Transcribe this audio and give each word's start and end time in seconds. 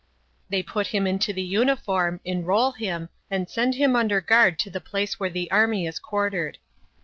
They 0.49 0.63
put 0.63 0.87
him 0.87 1.05
into 1.05 1.31
the 1.31 1.43
uniform, 1.43 2.21
enrol 2.25 2.71
him, 2.71 3.09
and 3.29 3.47
send 3.47 3.75
him 3.75 3.95
under 3.95 4.19
guard 4.19 4.57
to 4.61 4.71
the 4.71 4.81
place 4.81 5.19
where 5.19 5.29
the 5.29 5.51
army 5.51 5.85
is 5.85 5.99
quartered. 5.99 6.57